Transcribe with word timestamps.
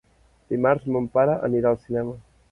Dimarts 0.53 0.87
mon 0.95 1.09
pare 1.17 1.35
anirà 1.49 1.73
al 1.73 1.77
cinema. 1.83 2.17